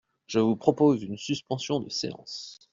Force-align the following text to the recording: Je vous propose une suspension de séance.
Je 0.25 0.39
vous 0.39 0.55
propose 0.55 1.03
une 1.03 1.15
suspension 1.19 1.79
de 1.79 1.87
séance. 1.91 2.57